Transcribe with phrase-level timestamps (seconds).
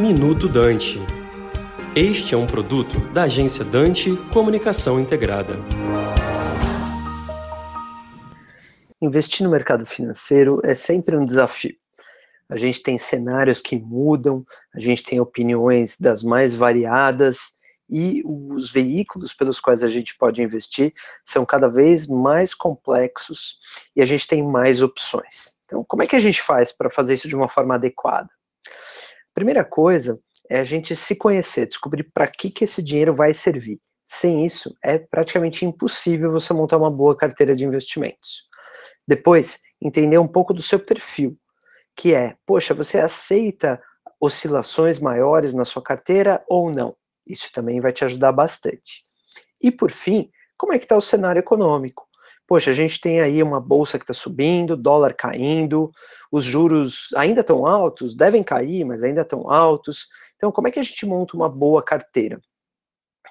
[0.00, 0.98] Minuto Dante.
[1.94, 5.58] Este é um produto da agência Dante Comunicação Integrada.
[8.98, 11.76] Investir no mercado financeiro é sempre um desafio.
[12.48, 14.42] A gente tem cenários que mudam,
[14.74, 17.52] a gente tem opiniões das mais variadas
[17.86, 23.58] e os veículos pelos quais a gente pode investir são cada vez mais complexos
[23.94, 25.58] e a gente tem mais opções.
[25.66, 28.30] Então, como é que a gente faz para fazer isso de uma forma adequada?
[29.40, 33.80] Primeira coisa é a gente se conhecer, descobrir para que, que esse dinheiro vai servir.
[34.04, 38.42] Sem isso, é praticamente impossível você montar uma boa carteira de investimentos.
[39.08, 41.38] Depois, entender um pouco do seu perfil,
[41.96, 43.80] que é, poxa, você aceita
[44.20, 46.94] oscilações maiores na sua carteira ou não?
[47.26, 49.06] Isso também vai te ajudar bastante.
[49.58, 52.06] E por fim, como é que está o cenário econômico?
[52.46, 55.90] Poxa, a gente tem aí uma bolsa que está subindo, dólar caindo,
[56.30, 60.08] os juros ainda estão altos, devem cair, mas ainda estão altos.
[60.36, 62.40] Então, como é que a gente monta uma boa carteira?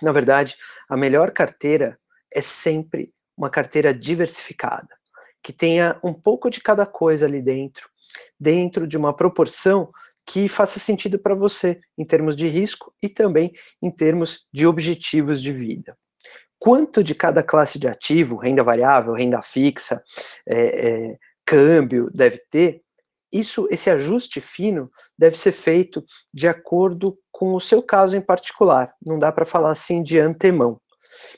[0.02, 0.56] Na verdade,
[0.88, 2.00] a melhor carteira
[2.34, 4.90] é sempre uma carteira diversificada,
[5.44, 7.90] que tenha um pouco de cada coisa ali dentro,
[8.40, 9.90] dentro de uma proporção
[10.26, 15.42] que faça sentido para você em termos de risco e também em termos de objetivos
[15.42, 15.98] de vida
[16.60, 20.04] quanto de cada classe de ativo, renda variável, renda fixa,
[20.46, 22.82] é, é, câmbio, deve ter,
[23.32, 28.94] isso, esse ajuste fino deve ser feito de acordo com o seu caso em particular.
[29.06, 30.82] Não dá para falar assim de antemão.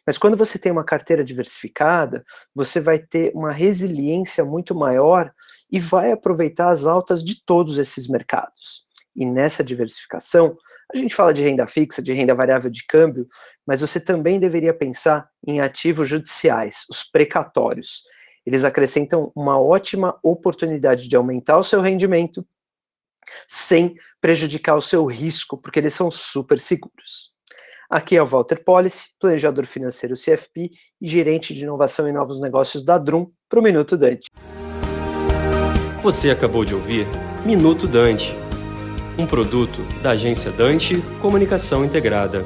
[0.05, 2.23] Mas quando você tem uma carteira diversificada,
[2.55, 5.31] você vai ter uma resiliência muito maior
[5.71, 8.85] e vai aproveitar as altas de todos esses mercados.
[9.15, 10.57] E nessa diversificação,
[10.93, 13.27] a gente fala de renda fixa, de renda variável de câmbio,
[13.65, 18.03] mas você também deveria pensar em ativos judiciais, os precatórios.
[18.45, 22.45] Eles acrescentam uma ótima oportunidade de aumentar o seu rendimento
[23.47, 27.31] sem prejudicar o seu risco, porque eles são super seguros.
[27.89, 30.69] Aqui é o Walter Policy, planejador financeiro CFP
[31.01, 34.29] e gerente de inovação e novos negócios da Drum, para o Minuto Dante.
[36.01, 37.05] Você acabou de ouvir
[37.45, 38.33] Minuto Dante
[39.17, 42.45] um produto da agência Dante Comunicação Integrada.